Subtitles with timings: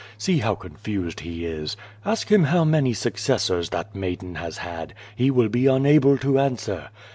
[0.17, 1.77] See how confused he is.
[2.03, 4.95] Ask him how many successors that maiden has had.
[5.15, 6.89] He will be unable to answer.